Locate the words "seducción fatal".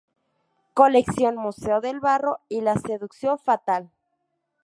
2.75-3.91